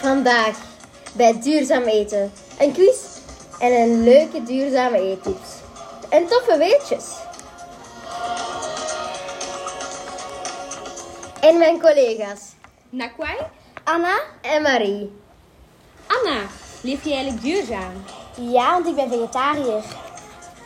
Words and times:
Vandaag 0.00 0.56
bij 1.12 1.40
Duurzaam 1.40 1.82
Eten. 1.82 2.32
Een 2.58 2.72
quiz 2.72 3.18
en 3.58 3.72
een 3.72 4.04
leuke 4.04 4.42
duurzame 4.42 4.98
eettips. 4.98 5.48
En 6.08 6.26
toffe 6.26 6.58
weetjes. 6.58 7.04
En 11.40 11.58
mijn 11.58 11.80
collega's 11.80 12.40
Nakwai? 12.90 13.36
Anna 13.84 14.20
en 14.40 14.62
Marie. 14.62 15.12
Anna, 16.06 16.40
leef 16.82 17.04
je 17.04 17.12
eigenlijk 17.12 17.42
duurzaam? 17.42 17.92
Ja, 18.34 18.72
want 18.72 18.86
ik 18.86 18.94
ben 18.94 19.08
vegetariër. 19.08 19.84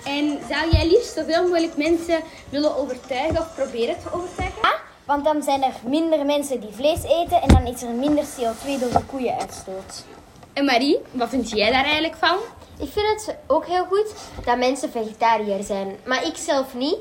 En 0.04 0.40
zou 0.48 0.70
jij 0.70 0.86
liefst 0.86 1.14
zoveel 1.14 1.42
mogelijk 1.42 1.76
mensen 1.76 2.20
willen 2.48 2.76
overtuigen 2.76 3.38
of 3.38 3.54
proberen 3.54 3.96
te 4.02 4.12
overtuigen? 4.12 4.73
Want 5.04 5.24
dan 5.24 5.42
zijn 5.42 5.62
er 5.62 5.74
minder 5.86 6.26
mensen 6.26 6.60
die 6.60 6.72
vlees 6.72 7.02
eten 7.02 7.42
en 7.42 7.48
dan 7.48 7.66
is 7.66 7.82
er 7.82 7.90
minder 7.90 8.24
CO2 8.24 8.80
door 8.80 8.92
de 8.92 9.04
koeienuitstoot. 9.06 10.04
En 10.52 10.64
Marie, 10.64 10.98
wat 11.10 11.28
vind 11.28 11.50
jij 11.50 11.70
daar 11.70 11.84
eigenlijk 11.84 12.16
van? 12.16 12.36
Ik 12.78 12.92
vind 12.92 13.06
het 13.06 13.36
ook 13.46 13.66
heel 13.66 13.84
goed 13.84 14.14
dat 14.44 14.58
mensen 14.58 14.90
vegetariër 14.90 15.62
zijn. 15.62 15.96
Maar 16.04 16.26
ik 16.26 16.36
zelf 16.36 16.74
niet, 16.74 16.96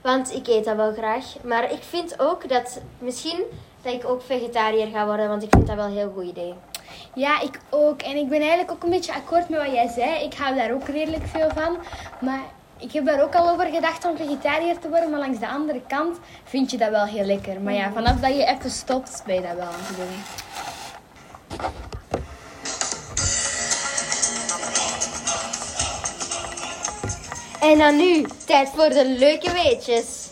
want 0.00 0.34
ik 0.34 0.46
eet 0.46 0.64
dat 0.64 0.76
wel 0.76 0.92
graag. 0.92 1.24
Maar 1.42 1.72
ik 1.72 1.82
vind 1.82 2.20
ook 2.20 2.48
dat 2.48 2.80
misschien 2.98 3.42
dat 3.82 3.92
ik 3.92 4.04
ook 4.08 4.22
vegetariër 4.22 4.86
ga 4.86 5.06
worden, 5.06 5.28
want 5.28 5.42
ik 5.42 5.50
vind 5.50 5.66
dat 5.66 5.76
wel 5.76 5.84
een 5.84 5.96
heel 5.96 6.12
goed 6.14 6.26
idee. 6.26 6.54
Ja, 7.14 7.40
ik 7.40 7.60
ook. 7.70 8.02
En 8.02 8.16
ik 8.16 8.28
ben 8.28 8.40
eigenlijk 8.40 8.70
ook 8.70 8.82
een 8.82 8.90
beetje 8.90 9.14
akkoord 9.14 9.48
met 9.48 9.60
wat 9.60 9.72
jij 9.72 9.88
zei. 9.88 10.24
Ik 10.24 10.34
hou 10.34 10.54
daar 10.54 10.72
ook 10.72 10.88
redelijk 10.88 11.26
veel 11.26 11.48
van. 11.54 11.76
Maar 12.20 12.42
ik 12.84 12.92
heb 12.92 13.06
daar 13.06 13.22
ook 13.22 13.34
al 13.34 13.50
over 13.50 13.66
gedacht 13.66 14.04
om 14.04 14.16
vegetariër 14.16 14.78
te 14.78 14.88
worden. 14.88 15.10
Maar 15.10 15.18
langs 15.18 15.38
de 15.38 15.48
andere 15.48 15.80
kant 15.88 16.18
vind 16.44 16.70
je 16.70 16.76
dat 16.76 16.90
wel 16.90 17.04
heel 17.04 17.24
lekker. 17.24 17.60
Maar 17.60 17.72
ja, 17.72 17.92
vanaf 17.92 18.20
dat 18.20 18.36
je 18.36 18.44
even 18.44 18.70
stopt, 18.70 19.22
ben 19.26 19.34
je 19.34 19.40
dat 19.40 19.54
wel 19.56 19.66
aan 19.66 19.72
het 19.76 19.96
doen. 19.96 20.22
En 27.70 27.78
dan 27.78 27.96
nu, 27.96 28.26
tijd 28.46 28.68
voor 28.68 28.88
de 28.88 29.16
leuke 29.18 29.52
weetjes. 29.52 30.22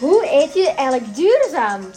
Hoe 0.00 0.26
eet 0.30 0.54
je 0.54 0.72
eigenlijk 0.76 1.14
duurzaam? 1.14 1.90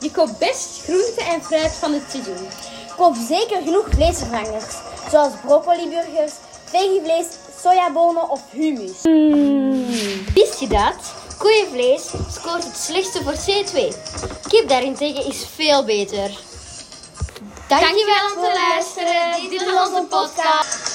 Je 0.00 0.10
koopt 0.10 0.38
best 0.38 0.82
groente 0.82 1.22
en 1.22 1.42
fruit 1.42 1.72
van 1.72 1.92
het 1.92 2.02
seizoen. 2.10 2.48
Koop 2.96 3.16
zeker 3.28 3.62
genoeg 3.62 3.86
vleesvervangers, 3.90 4.74
zoals 5.10 5.32
broccoliburgers, 5.44 6.32
vegevlees, 6.64 7.26
sojabonen 7.62 8.30
of 8.30 8.40
hummus. 8.50 9.02
Wist 10.34 10.60
je 10.60 10.66
dat? 10.68 10.94
Koeienvlees 11.38 12.02
scoort 12.32 12.64
het 12.64 12.76
slechtste 12.76 13.22
voor 13.22 13.34
C2. 13.34 13.96
Kip 14.48 14.68
daarentegen 14.68 15.24
is 15.24 15.46
veel 15.54 15.84
beter. 15.84 16.30
Dankjewel 17.68 18.24
om 18.36 18.42
te 18.42 18.52
luisteren. 18.68 19.50
Dit 19.50 19.64
was 19.64 19.88
onze 19.88 20.02
podcast. 20.08 20.87